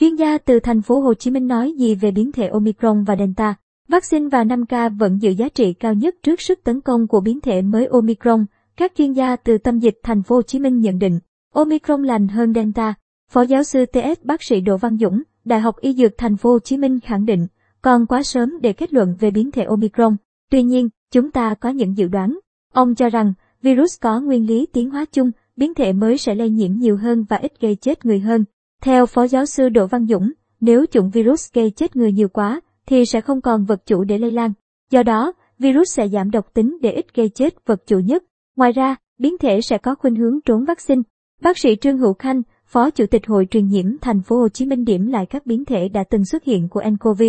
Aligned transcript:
Chuyên 0.00 0.16
gia 0.16 0.38
từ 0.38 0.60
thành 0.60 0.82
phố 0.82 1.00
Hồ 1.00 1.14
Chí 1.14 1.30
Minh 1.30 1.46
nói 1.46 1.72
gì 1.72 1.94
về 1.94 2.10
biến 2.10 2.32
thể 2.32 2.48
Omicron 2.48 3.04
và 3.04 3.16
Delta? 3.16 3.54
Vaccine 3.88 4.28
và 4.28 4.44
5K 4.44 4.98
vẫn 4.98 5.22
giữ 5.22 5.30
giá 5.30 5.48
trị 5.48 5.72
cao 5.72 5.94
nhất 5.94 6.14
trước 6.22 6.40
sức 6.40 6.64
tấn 6.64 6.80
công 6.80 7.06
của 7.06 7.20
biến 7.20 7.40
thể 7.40 7.62
mới 7.62 7.86
Omicron. 7.86 8.46
Các 8.76 8.92
chuyên 8.96 9.12
gia 9.12 9.36
từ 9.36 9.58
tâm 9.58 9.78
dịch 9.78 9.98
thành 10.02 10.22
phố 10.22 10.36
Hồ 10.36 10.42
Chí 10.42 10.58
Minh 10.58 10.80
nhận 10.80 10.98
định, 10.98 11.18
Omicron 11.54 12.02
lành 12.02 12.28
hơn 12.28 12.54
Delta. 12.54 12.94
Phó 13.30 13.42
giáo 13.42 13.62
sư 13.62 13.86
TS 13.86 14.24
bác 14.24 14.42
sĩ 14.42 14.60
Đỗ 14.60 14.76
Văn 14.76 14.98
Dũng, 14.98 15.22
Đại 15.44 15.60
học 15.60 15.76
Y 15.80 15.92
Dược 15.92 16.12
thành 16.18 16.36
phố 16.36 16.50
Hồ 16.50 16.58
Chí 16.58 16.76
Minh 16.76 17.00
khẳng 17.00 17.24
định, 17.24 17.46
còn 17.82 18.06
quá 18.06 18.22
sớm 18.22 18.60
để 18.60 18.72
kết 18.72 18.92
luận 18.92 19.16
về 19.20 19.30
biến 19.30 19.50
thể 19.50 19.62
Omicron. 19.62 20.16
Tuy 20.50 20.62
nhiên, 20.62 20.88
chúng 21.12 21.30
ta 21.30 21.54
có 21.54 21.68
những 21.68 21.96
dự 21.96 22.08
đoán. 22.08 22.38
Ông 22.72 22.94
cho 22.94 23.08
rằng, 23.08 23.32
virus 23.62 24.00
có 24.00 24.20
nguyên 24.20 24.46
lý 24.46 24.66
tiến 24.72 24.90
hóa 24.90 25.04
chung, 25.12 25.30
biến 25.56 25.74
thể 25.74 25.92
mới 25.92 26.18
sẽ 26.18 26.34
lây 26.34 26.50
nhiễm 26.50 26.72
nhiều 26.72 26.96
hơn 26.96 27.24
và 27.28 27.36
ít 27.36 27.60
gây 27.60 27.76
chết 27.76 28.06
người 28.06 28.20
hơn. 28.20 28.44
Theo 28.82 29.06
Phó 29.06 29.26
giáo 29.26 29.46
sư 29.46 29.68
Đỗ 29.68 29.86
Văn 29.86 30.06
Dũng, 30.06 30.32
nếu 30.60 30.86
chủng 30.90 31.10
virus 31.10 31.52
gây 31.52 31.70
chết 31.70 31.96
người 31.96 32.12
nhiều 32.12 32.28
quá, 32.28 32.60
thì 32.86 33.06
sẽ 33.06 33.20
không 33.20 33.40
còn 33.40 33.64
vật 33.64 33.86
chủ 33.86 34.04
để 34.04 34.18
lây 34.18 34.30
lan. 34.30 34.52
Do 34.90 35.02
đó, 35.02 35.32
virus 35.58 35.96
sẽ 35.96 36.08
giảm 36.08 36.30
độc 36.30 36.54
tính 36.54 36.78
để 36.80 36.92
ít 36.92 37.14
gây 37.14 37.28
chết 37.28 37.66
vật 37.66 37.82
chủ 37.86 37.98
nhất. 37.98 38.24
Ngoài 38.56 38.72
ra, 38.72 38.96
biến 39.18 39.38
thể 39.38 39.60
sẽ 39.60 39.78
có 39.78 39.94
khuynh 39.94 40.14
hướng 40.14 40.40
trốn 40.44 40.64
vaccine. 40.64 41.02
Bác 41.42 41.58
sĩ 41.58 41.76
Trương 41.76 41.98
Hữu 41.98 42.14
Khanh, 42.14 42.42
Phó 42.66 42.90
Chủ 42.90 43.06
tịch 43.06 43.26
Hội 43.26 43.46
truyền 43.50 43.66
nhiễm 43.66 43.98
thành 44.00 44.22
phố 44.22 44.36
Hồ 44.36 44.48
Chí 44.48 44.66
Minh 44.66 44.84
điểm 44.84 45.06
lại 45.06 45.26
các 45.26 45.46
biến 45.46 45.64
thể 45.64 45.88
đã 45.88 46.04
từng 46.10 46.24
xuất 46.24 46.44
hiện 46.44 46.68
của 46.68 46.82
nCoV. 46.90 47.22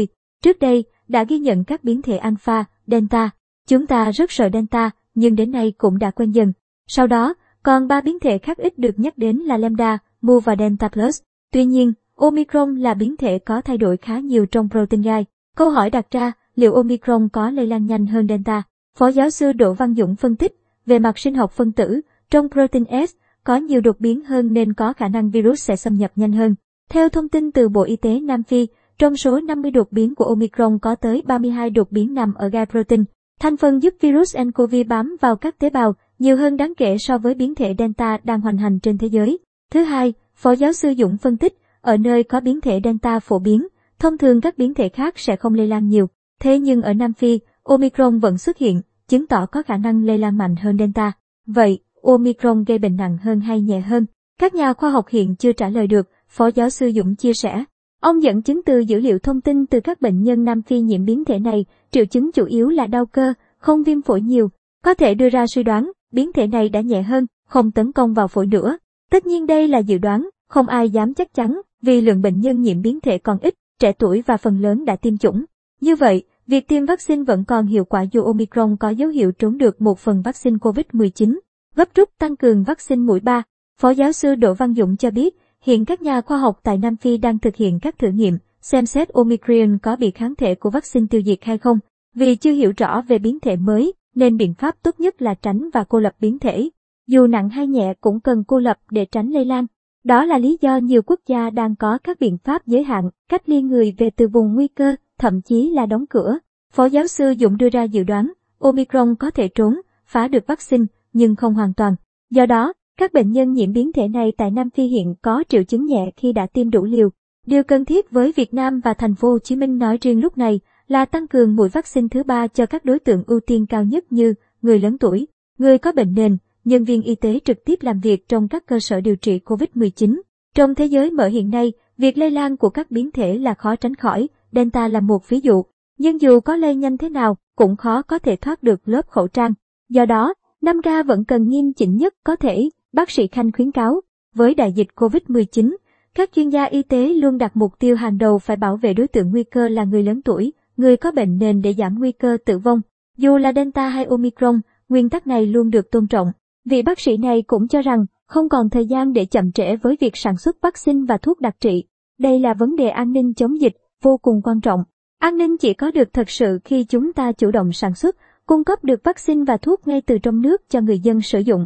Trước 0.43 0.59
đây, 0.59 0.83
đã 1.07 1.23
ghi 1.23 1.39
nhận 1.39 1.63
các 1.63 1.83
biến 1.83 2.01
thể 2.01 2.17
Alpha, 2.17 2.65
Delta. 2.87 3.29
Chúng 3.67 3.87
ta 3.87 4.11
rất 4.11 4.31
sợ 4.31 4.49
Delta, 4.53 4.91
nhưng 5.15 5.35
đến 5.35 5.51
nay 5.51 5.73
cũng 5.77 5.99
đã 5.99 6.11
quen 6.11 6.31
dần. 6.31 6.53
Sau 6.87 7.07
đó, 7.07 7.33
còn 7.63 7.87
ba 7.87 8.01
biến 8.01 8.19
thể 8.19 8.37
khác 8.37 8.57
ít 8.57 8.79
được 8.79 8.99
nhắc 8.99 9.17
đến 9.17 9.37
là 9.37 9.57
Lambda, 9.57 9.97
Mu 10.21 10.39
và 10.39 10.55
Delta 10.59 10.87
Plus. 10.87 11.21
Tuy 11.51 11.65
nhiên, 11.65 11.93
Omicron 12.15 12.75
là 12.75 12.93
biến 12.93 13.17
thể 13.17 13.39
có 13.39 13.61
thay 13.61 13.77
đổi 13.77 13.97
khá 13.97 14.19
nhiều 14.19 14.45
trong 14.45 14.69
protein 14.69 15.01
gai. 15.01 15.25
Câu 15.55 15.69
hỏi 15.69 15.89
đặt 15.89 16.11
ra, 16.11 16.31
liệu 16.55 16.73
Omicron 16.73 17.29
có 17.29 17.49
lây 17.49 17.67
lan 17.67 17.85
nhanh 17.85 18.05
hơn 18.05 18.27
Delta? 18.27 18.63
Phó 18.97 19.07
giáo 19.07 19.29
sư 19.29 19.51
Đỗ 19.53 19.73
Văn 19.73 19.95
Dũng 19.95 20.15
phân 20.15 20.35
tích, 20.35 20.55
về 20.85 20.99
mặt 20.99 21.17
sinh 21.17 21.35
học 21.35 21.51
phân 21.51 21.71
tử, 21.71 22.01
trong 22.31 22.49
protein 22.49 22.85
S 23.07 23.15
có 23.43 23.55
nhiều 23.55 23.81
đột 23.81 23.99
biến 23.99 24.21
hơn 24.21 24.53
nên 24.53 24.73
có 24.73 24.93
khả 24.93 25.07
năng 25.07 25.29
virus 25.29 25.63
sẽ 25.63 25.75
xâm 25.75 25.93
nhập 25.93 26.11
nhanh 26.15 26.31
hơn. 26.31 26.55
Theo 26.89 27.09
thông 27.09 27.29
tin 27.29 27.51
từ 27.51 27.69
Bộ 27.69 27.83
Y 27.83 27.95
tế 27.95 28.19
Nam 28.19 28.43
Phi, 28.43 28.67
trong 28.97 29.15
số 29.15 29.39
50 29.39 29.71
đột 29.71 29.91
biến 29.91 30.15
của 30.15 30.25
Omicron 30.25 30.79
có 30.79 30.95
tới 30.95 31.23
32 31.25 31.69
đột 31.69 31.91
biến 31.91 32.13
nằm 32.13 32.33
ở 32.33 32.49
gai 32.49 32.65
protein. 32.65 33.03
Thành 33.39 33.57
phần 33.57 33.83
giúp 33.83 33.93
virus 34.01 34.37
nCoV 34.37 34.75
bám 34.87 35.15
vào 35.21 35.35
các 35.35 35.59
tế 35.59 35.69
bào 35.69 35.95
nhiều 36.19 36.37
hơn 36.37 36.57
đáng 36.57 36.73
kể 36.77 36.95
so 36.99 37.17
với 37.17 37.33
biến 37.33 37.55
thể 37.55 37.75
Delta 37.77 38.17
đang 38.23 38.41
hoành 38.41 38.57
hành 38.57 38.79
trên 38.79 38.97
thế 38.97 39.07
giới. 39.07 39.39
Thứ 39.71 39.83
hai, 39.83 40.13
Phó 40.41 40.51
giáo 40.51 40.73
sư 40.73 40.93
Dũng 40.97 41.17
phân 41.17 41.37
tích, 41.37 41.57
ở 41.81 41.97
nơi 41.97 42.23
có 42.23 42.39
biến 42.39 42.61
thể 42.61 42.79
Delta 42.83 43.19
phổ 43.19 43.39
biến, 43.39 43.67
thông 43.99 44.17
thường 44.17 44.41
các 44.41 44.57
biến 44.57 44.73
thể 44.73 44.89
khác 44.89 45.19
sẽ 45.19 45.35
không 45.35 45.53
lây 45.53 45.67
lan 45.67 45.87
nhiều. 45.87 46.07
Thế 46.39 46.59
nhưng 46.59 46.81
ở 46.81 46.93
Nam 46.93 47.13
Phi, 47.13 47.39
Omicron 47.63 48.19
vẫn 48.19 48.37
xuất 48.37 48.57
hiện, 48.57 48.81
chứng 49.07 49.27
tỏ 49.27 49.45
có 49.45 49.63
khả 49.63 49.77
năng 49.77 50.05
lây 50.05 50.17
lan 50.17 50.37
mạnh 50.37 50.55
hơn 50.55 50.77
Delta. 50.77 51.11
Vậy, 51.45 51.79
Omicron 52.03 52.63
gây 52.63 52.77
bệnh 52.77 52.95
nặng 52.95 53.17
hơn 53.17 53.39
hay 53.39 53.61
nhẹ 53.61 53.79
hơn? 53.79 54.05
Các 54.39 54.55
nhà 54.55 54.73
khoa 54.73 54.89
học 54.89 55.07
hiện 55.09 55.35
chưa 55.35 55.51
trả 55.51 55.69
lời 55.69 55.87
được, 55.87 56.09
Phó 56.27 56.47
giáo 56.47 56.69
sư 56.69 56.91
Dũng 56.95 57.15
chia 57.15 57.33
sẻ. 57.33 57.63
Ông 58.01 58.23
dẫn 58.23 58.41
chứng 58.41 58.61
từ 58.63 58.79
dữ 58.79 58.99
liệu 58.99 59.19
thông 59.19 59.41
tin 59.41 59.65
từ 59.65 59.79
các 59.79 60.01
bệnh 60.01 60.23
nhân 60.23 60.43
Nam 60.43 60.61
Phi 60.61 60.79
nhiễm 60.79 61.05
biến 61.05 61.25
thể 61.25 61.39
này, 61.39 61.65
triệu 61.91 62.05
chứng 62.05 62.31
chủ 62.31 62.45
yếu 62.45 62.69
là 62.69 62.87
đau 62.87 63.05
cơ, 63.05 63.33
không 63.57 63.83
viêm 63.83 64.01
phổi 64.01 64.21
nhiều. 64.21 64.49
Có 64.83 64.93
thể 64.93 65.13
đưa 65.13 65.29
ra 65.29 65.45
suy 65.47 65.63
đoán, 65.63 65.91
biến 66.11 66.33
thể 66.33 66.47
này 66.47 66.69
đã 66.69 66.81
nhẹ 66.81 67.01
hơn, 67.01 67.25
không 67.47 67.71
tấn 67.71 67.91
công 67.91 68.13
vào 68.13 68.27
phổi 68.27 68.47
nữa. 68.47 68.77
Tất 69.09 69.25
nhiên 69.25 69.47
đây 69.47 69.67
là 69.67 69.79
dự 69.79 69.97
đoán, 69.97 70.29
không 70.49 70.67
ai 70.67 70.89
dám 70.89 71.13
chắc 71.13 71.33
chắn, 71.33 71.61
vì 71.81 72.01
lượng 72.01 72.21
bệnh 72.21 72.39
nhân 72.39 72.61
nhiễm 72.61 72.81
biến 72.81 73.01
thể 73.01 73.17
còn 73.17 73.39
ít, 73.39 73.53
trẻ 73.79 73.91
tuổi 73.91 74.23
và 74.25 74.37
phần 74.37 74.61
lớn 74.61 74.85
đã 74.85 74.95
tiêm 74.95 75.17
chủng. 75.17 75.45
Như 75.81 75.95
vậy, 75.95 76.23
việc 76.47 76.67
tiêm 76.67 76.85
vaccine 76.85 77.23
vẫn 77.23 77.43
còn 77.45 77.65
hiệu 77.65 77.85
quả 77.85 78.01
dù 78.11 78.23
Omicron 78.23 78.77
có 78.77 78.89
dấu 78.89 79.09
hiệu 79.09 79.31
trốn 79.31 79.57
được 79.57 79.81
một 79.81 79.99
phần 79.99 80.21
vaccine 80.21 80.57
COVID-19. 80.57 81.39
Gấp 81.75 81.95
rút 81.95 82.09
tăng 82.19 82.35
cường 82.35 82.63
vaccine 82.63 83.01
mũi 83.01 83.19
3, 83.19 83.43
Phó 83.79 83.89
giáo 83.89 84.11
sư 84.11 84.35
Đỗ 84.35 84.53
Văn 84.53 84.73
Dũng 84.73 84.97
cho 84.97 85.11
biết, 85.11 85.37
hiện 85.61 85.85
các 85.85 86.01
nhà 86.01 86.21
khoa 86.21 86.37
học 86.37 86.59
tại 86.63 86.77
Nam 86.77 86.95
Phi 86.95 87.17
đang 87.17 87.39
thực 87.39 87.55
hiện 87.55 87.79
các 87.79 87.99
thử 87.99 88.07
nghiệm, 88.07 88.37
xem 88.61 88.85
xét 88.85 89.09
Omicron 89.09 89.77
có 89.77 89.95
bị 89.95 90.11
kháng 90.11 90.35
thể 90.35 90.55
của 90.55 90.69
vaccine 90.69 91.05
tiêu 91.09 91.21
diệt 91.25 91.39
hay 91.41 91.57
không. 91.57 91.79
Vì 92.15 92.35
chưa 92.35 92.51
hiểu 92.51 92.73
rõ 92.77 93.01
về 93.01 93.19
biến 93.19 93.39
thể 93.39 93.55
mới, 93.55 93.93
nên 94.15 94.37
biện 94.37 94.53
pháp 94.53 94.75
tốt 94.83 94.99
nhất 94.99 95.21
là 95.21 95.33
tránh 95.33 95.69
và 95.73 95.83
cô 95.83 95.99
lập 95.99 96.13
biến 96.19 96.39
thể. 96.39 96.69
Dù 97.09 97.27
nặng 97.27 97.49
hay 97.49 97.67
nhẹ 97.67 97.93
cũng 98.01 98.19
cần 98.19 98.43
cô 98.47 98.59
lập 98.59 98.77
để 98.91 99.05
tránh 99.05 99.29
lây 99.29 99.45
lan. 99.45 99.65
Đó 100.03 100.25
là 100.25 100.37
lý 100.37 100.57
do 100.61 100.77
nhiều 100.77 101.01
quốc 101.01 101.19
gia 101.27 101.49
đang 101.49 101.75
có 101.75 101.97
các 102.03 102.19
biện 102.19 102.37
pháp 102.43 102.67
giới 102.67 102.83
hạn, 102.83 103.09
cách 103.29 103.49
ly 103.49 103.61
người 103.61 103.95
về 103.97 104.09
từ 104.09 104.27
vùng 104.27 104.53
nguy 104.53 104.67
cơ, 104.67 104.95
thậm 105.17 105.41
chí 105.41 105.69
là 105.69 105.85
đóng 105.85 106.05
cửa. 106.09 106.37
Phó 106.73 106.85
giáo 106.85 107.07
sư 107.07 107.33
Dũng 107.39 107.57
đưa 107.57 107.69
ra 107.69 107.83
dự 107.83 108.03
đoán, 108.03 108.31
Omicron 108.59 109.15
có 109.15 109.31
thể 109.31 109.47
trốn, 109.47 109.81
phá 110.05 110.27
được 110.27 110.47
vaccine, 110.47 110.85
nhưng 111.13 111.35
không 111.35 111.53
hoàn 111.53 111.73
toàn. 111.73 111.95
Do 112.31 112.45
đó, 112.45 112.73
các 112.97 113.13
bệnh 113.13 113.31
nhân 113.31 113.53
nhiễm 113.53 113.73
biến 113.73 113.93
thể 113.93 114.07
này 114.07 114.33
tại 114.37 114.51
Nam 114.51 114.69
Phi 114.69 114.83
hiện 114.83 115.15
có 115.21 115.43
triệu 115.49 115.63
chứng 115.63 115.85
nhẹ 115.85 116.11
khi 116.17 116.33
đã 116.33 116.47
tiêm 116.53 116.69
đủ 116.69 116.85
liều. 116.85 117.09
Điều 117.47 117.63
cần 117.63 117.85
thiết 117.85 118.11
với 118.11 118.33
Việt 118.35 118.53
Nam 118.53 118.79
và 118.79 118.93
thành 118.93 119.15
phố 119.15 119.31
Hồ 119.31 119.39
Chí 119.39 119.55
Minh 119.55 119.77
nói 119.77 119.97
riêng 120.01 120.21
lúc 120.21 120.37
này 120.37 120.59
là 120.87 121.05
tăng 121.05 121.27
cường 121.27 121.55
mũi 121.55 121.69
vaccine 121.69 122.07
thứ 122.11 122.23
ba 122.23 122.47
cho 122.47 122.65
các 122.65 122.85
đối 122.85 122.99
tượng 122.99 123.23
ưu 123.27 123.39
tiên 123.39 123.65
cao 123.65 123.83
nhất 123.83 124.11
như 124.11 124.33
người 124.61 124.79
lớn 124.79 124.97
tuổi, 124.97 125.27
người 125.57 125.77
có 125.77 125.91
bệnh 125.91 126.13
nền, 126.13 126.37
nhân 126.63 126.83
viên 126.83 127.01
y 127.01 127.15
tế 127.15 127.39
trực 127.45 127.65
tiếp 127.65 127.79
làm 127.81 127.99
việc 127.99 128.27
trong 128.27 128.47
các 128.47 128.65
cơ 128.65 128.79
sở 128.79 129.01
điều 129.01 129.15
trị 129.15 129.39
COVID-19. 129.45 130.21
Trong 130.55 130.75
thế 130.75 130.85
giới 130.85 131.11
mở 131.11 131.27
hiện 131.27 131.49
nay, 131.49 131.73
việc 131.97 132.17
lây 132.17 132.31
lan 132.31 132.57
của 132.57 132.69
các 132.69 132.91
biến 132.91 133.11
thể 133.11 133.37
là 133.37 133.53
khó 133.53 133.75
tránh 133.75 133.95
khỏi, 133.95 134.27
Delta 134.51 134.87
là 134.87 134.99
một 134.99 135.29
ví 135.29 135.39
dụ. 135.39 135.63
Nhưng 135.97 136.21
dù 136.21 136.39
có 136.39 136.55
lây 136.55 136.75
nhanh 136.75 136.97
thế 136.97 137.09
nào, 137.09 137.37
cũng 137.55 137.75
khó 137.75 138.01
có 138.01 138.19
thể 138.19 138.35
thoát 138.35 138.63
được 138.63 138.87
lớp 138.87 139.07
khẩu 139.07 139.27
trang. 139.27 139.53
Do 139.89 140.05
đó, 140.05 140.33
5K 140.61 141.03
vẫn 141.03 141.25
cần 141.25 141.49
nghiêm 141.49 141.73
chỉnh 141.73 141.97
nhất 141.97 142.13
có 142.23 142.35
thể, 142.35 142.69
bác 142.93 143.11
sĩ 143.11 143.27
Khanh 143.27 143.51
khuyến 143.51 143.71
cáo. 143.71 144.01
Với 144.35 144.55
đại 144.55 144.73
dịch 144.73 144.87
COVID-19, 144.95 145.75
các 146.15 146.29
chuyên 146.35 146.49
gia 146.49 146.63
y 146.63 146.83
tế 146.83 147.07
luôn 147.07 147.37
đặt 147.37 147.57
mục 147.57 147.79
tiêu 147.79 147.95
hàng 147.95 148.17
đầu 148.17 148.39
phải 148.39 148.57
bảo 148.57 148.77
vệ 148.77 148.93
đối 148.93 149.07
tượng 149.07 149.31
nguy 149.31 149.43
cơ 149.43 149.67
là 149.67 149.83
người 149.83 150.03
lớn 150.03 150.21
tuổi, 150.21 150.53
người 150.77 150.97
có 150.97 151.11
bệnh 151.11 151.37
nền 151.37 151.61
để 151.61 151.73
giảm 151.73 151.99
nguy 151.99 152.11
cơ 152.11 152.37
tử 152.45 152.57
vong. 152.57 152.81
Dù 153.17 153.37
là 153.37 153.53
Delta 153.53 153.89
hay 153.89 154.05
Omicron, 154.05 154.61
nguyên 154.89 155.09
tắc 155.09 155.27
này 155.27 155.45
luôn 155.45 155.69
được 155.69 155.91
tôn 155.91 156.07
trọng. 156.07 156.31
Vị 156.69 156.81
bác 156.81 156.99
sĩ 156.99 157.17
này 157.17 157.41
cũng 157.41 157.67
cho 157.67 157.81
rằng 157.81 158.05
không 158.27 158.49
còn 158.49 158.69
thời 158.69 158.85
gian 158.85 159.13
để 159.13 159.25
chậm 159.25 159.51
trễ 159.51 159.75
với 159.75 159.97
việc 159.99 160.17
sản 160.17 160.37
xuất 160.37 160.61
vaccine 160.61 160.99
và 161.07 161.17
thuốc 161.17 161.41
đặc 161.41 161.55
trị. 161.59 161.83
Đây 162.19 162.39
là 162.39 162.53
vấn 162.53 162.75
đề 162.75 162.89
an 162.89 163.11
ninh 163.11 163.33
chống 163.33 163.61
dịch 163.61 163.73
vô 164.01 164.17
cùng 164.17 164.41
quan 164.43 164.61
trọng. 164.61 164.83
An 165.19 165.37
ninh 165.37 165.57
chỉ 165.57 165.73
có 165.73 165.91
được 165.91 166.13
thật 166.13 166.29
sự 166.29 166.59
khi 166.63 166.83
chúng 166.83 167.13
ta 167.13 167.31
chủ 167.31 167.51
động 167.51 167.73
sản 167.73 167.95
xuất, 167.95 168.15
cung 168.45 168.63
cấp 168.63 168.83
được 168.83 169.03
vaccine 169.03 169.43
và 169.47 169.57
thuốc 169.57 169.87
ngay 169.87 170.01
từ 170.01 170.17
trong 170.17 170.41
nước 170.41 170.69
cho 170.69 170.81
người 170.81 170.99
dân 170.99 171.21
sử 171.21 171.39
dụng. 171.39 171.65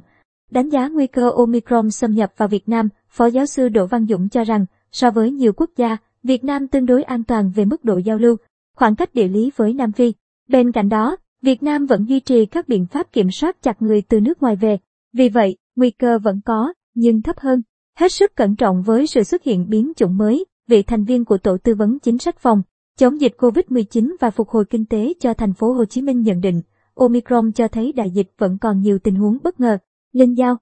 Đánh 0.52 0.70
giá 0.70 0.88
nguy 0.88 1.08
cơ 1.08 1.30
Omicron 1.30 1.92
xâm 1.92 2.12
nhập 2.12 2.34
vào 2.38 2.48
Việt 2.48 2.70
Nam, 2.70 2.90
Phó 3.10 3.26
giáo 3.26 3.46
sư 3.46 3.70
Đỗ 3.70 3.86
Văn 3.86 4.06
Dũng 4.06 4.30
cho 4.30 4.44
rằng, 4.44 4.66
so 4.92 5.12
với 5.12 5.32
nhiều 5.32 5.54
quốc 5.54 5.70
gia, 5.78 5.98
Việt 6.24 6.44
Nam 6.44 6.68
tương 6.68 6.86
đối 6.86 7.04
an 7.04 7.24
toàn 7.24 7.52
về 7.56 7.66
mức 7.66 7.84
độ 7.84 7.98
giao 7.98 8.18
lưu, 8.18 8.36
khoảng 8.76 8.96
cách 8.96 9.14
địa 9.14 9.28
lý 9.28 9.52
với 9.56 9.74
Nam 9.74 9.92
Phi. 9.92 10.14
Bên 10.50 10.72
cạnh 10.72 10.90
đó, 10.90 11.18
Việt 11.42 11.64
Nam 11.64 11.86
vẫn 11.86 12.06
duy 12.10 12.20
trì 12.20 12.46
các 12.46 12.68
biện 12.68 12.86
pháp 12.86 13.12
kiểm 13.12 13.32
soát 13.32 13.62
chặt 13.62 13.82
người 13.82 14.02
từ 14.02 14.22
nước 14.22 14.42
ngoài 14.42 14.56
về. 14.56 14.78
Vì 15.14 15.30
vậy, 15.30 15.58
nguy 15.76 15.92
cơ 15.92 16.20
vẫn 16.20 16.42
có, 16.46 16.74
nhưng 16.96 17.22
thấp 17.22 17.40
hơn. 17.40 17.62
Hết 17.98 18.12
sức 18.12 18.36
cẩn 18.36 18.56
trọng 18.56 18.82
với 18.82 19.08
sự 19.08 19.24
xuất 19.24 19.44
hiện 19.44 19.70
biến 19.70 19.92
chủng 19.96 20.18
mới, 20.18 20.46
vị 20.68 20.84
thành 20.84 21.04
viên 21.04 21.26
của 21.26 21.38
Tổ 21.38 21.58
tư 21.58 21.76
vấn 21.76 22.00
chính 22.00 22.18
sách 22.18 22.40
phòng 22.40 22.62
chống 22.98 23.22
dịch 23.22 23.34
COVID-19 23.38 24.16
và 24.20 24.30
phục 24.30 24.50
hồi 24.50 24.66
kinh 24.70 24.86
tế 24.86 25.14
cho 25.20 25.34
thành 25.34 25.54
phố 25.54 25.74
Hồ 25.74 25.86
Chí 25.86 26.02
Minh 26.02 26.22
nhận 26.22 26.42
định, 26.42 26.62
Omicron 26.96 27.52
cho 27.52 27.68
thấy 27.68 27.92
đại 27.92 28.12
dịch 28.12 28.32
vẫn 28.38 28.58
còn 28.58 28.82
nhiều 28.82 29.00
tình 29.00 29.16
huống 29.16 29.38
bất 29.44 29.60
ngờ. 29.60 29.78
Linh 30.12 30.38
Giao 30.38 30.58